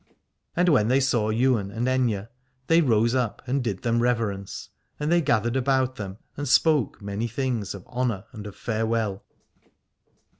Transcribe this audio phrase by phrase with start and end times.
[0.55, 2.27] And when they saw Ywain and Aithne
[2.65, 7.27] they rose up and did them reverence, and they gathered about them and spoke many
[7.27, 9.23] things of honour and of farewell.